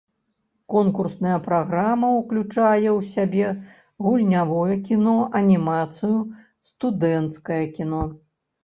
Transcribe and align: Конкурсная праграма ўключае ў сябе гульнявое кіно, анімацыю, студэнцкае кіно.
Конкурсная 0.75 1.35
праграма 1.47 2.09
ўключае 2.15 2.89
ў 2.97 2.99
сябе 3.17 3.47
гульнявое 4.07 4.75
кіно, 4.89 5.17
анімацыю, 5.43 6.17
студэнцкае 6.73 7.65
кіно. 7.79 8.03